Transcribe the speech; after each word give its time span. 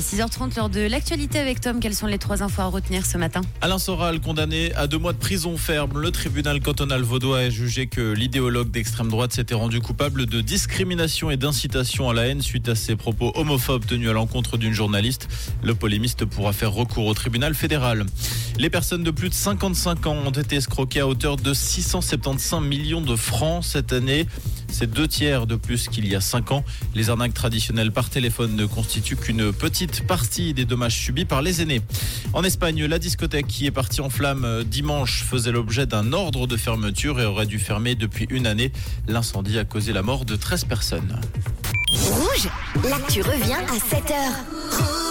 6h30, 0.00 0.56
lors 0.56 0.68
de 0.68 0.80
l'actualité 0.80 1.38
avec 1.38 1.60
Tom, 1.60 1.80
quelles 1.80 1.94
sont 1.94 2.06
les 2.06 2.18
trois 2.18 2.42
infos 2.42 2.62
à 2.62 2.66
retenir 2.66 3.06
ce 3.06 3.16
matin 3.18 3.40
Alain 3.60 3.78
Soral, 3.78 4.20
condamné 4.20 4.74
à 4.74 4.86
deux 4.86 4.98
mois 4.98 5.12
de 5.12 5.18
prison 5.18 5.56
ferme. 5.56 5.98
Le 5.98 6.10
tribunal 6.10 6.60
cantonal 6.60 7.02
vaudois 7.02 7.38
a 7.38 7.50
jugé 7.50 7.86
que 7.86 8.12
l'idéologue 8.12 8.70
d'extrême 8.70 9.08
droite 9.08 9.32
s'était 9.32 9.54
rendu 9.54 9.80
coupable 9.80 10.26
de 10.26 10.40
discrimination 10.40 11.30
et 11.30 11.36
d'incitation 11.36 12.10
à 12.10 12.14
la 12.14 12.26
haine 12.26 12.42
suite 12.42 12.68
à 12.68 12.74
ses 12.74 12.96
propos 12.96 13.32
homophobes 13.34 13.86
tenus 13.86 14.10
à 14.10 14.12
l'encontre 14.12 14.56
d'une 14.56 14.72
journaliste. 14.72 15.28
Le 15.62 15.74
polémiste 15.74 16.24
pourra 16.24 16.52
faire 16.52 16.72
recours 16.72 17.06
au 17.06 17.14
tribunal 17.14 17.54
fédéral. 17.54 18.04
Les 18.58 18.70
personnes 18.70 19.02
de 19.02 19.10
plus 19.10 19.28
de 19.28 19.34
55 19.34 20.06
ans 20.06 20.16
ont 20.26 20.30
été 20.30 20.56
escroquées 20.56 21.00
à 21.00 21.06
hauteur 21.06 21.36
de 21.36 21.52
675 21.52 22.62
millions 22.62 23.00
de 23.00 23.16
francs 23.16 23.64
cette 23.64 23.92
année. 23.92 24.26
C'est 24.78 24.90
deux 24.90 25.08
tiers 25.08 25.46
de 25.46 25.56
plus 25.56 25.88
qu'il 25.88 26.06
y 26.06 26.14
a 26.14 26.20
cinq 26.20 26.52
ans. 26.52 26.62
Les 26.94 27.08
arnaques 27.08 27.32
traditionnelles 27.32 27.92
par 27.92 28.10
téléphone 28.10 28.56
ne 28.56 28.66
constituent 28.66 29.16
qu'une 29.16 29.50
petite 29.50 30.06
partie 30.06 30.52
des 30.52 30.66
dommages 30.66 31.00
subis 31.00 31.24
par 31.24 31.40
les 31.40 31.62
aînés. 31.62 31.80
En 32.34 32.44
Espagne, 32.44 32.84
la 32.84 32.98
discothèque 32.98 33.46
qui 33.46 33.64
est 33.64 33.70
partie 33.70 34.02
en 34.02 34.10
flammes 34.10 34.64
dimanche 34.64 35.24
faisait 35.24 35.50
l'objet 35.50 35.86
d'un 35.86 36.12
ordre 36.12 36.46
de 36.46 36.58
fermeture 36.58 37.18
et 37.22 37.24
aurait 37.24 37.46
dû 37.46 37.58
fermer 37.58 37.94
depuis 37.94 38.26
une 38.28 38.46
année. 38.46 38.70
L'incendie 39.08 39.58
a 39.58 39.64
causé 39.64 39.94
la 39.94 40.02
mort 40.02 40.26
de 40.26 40.36
13 40.36 40.66
personnes. 40.66 41.20
Rouge, 41.90 42.50
l'actu 42.84 43.22
revient 43.22 43.54
à 43.54 43.78
7h. 43.78 45.05